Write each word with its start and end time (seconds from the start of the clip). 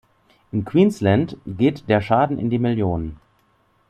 In 0.51 0.65
Queensland 0.65 1.37
geht 1.45 1.87
der 1.87 2.01
Schaden 2.01 2.39
in 2.39 2.49
die 2.49 2.57
Millionen. 2.57 3.17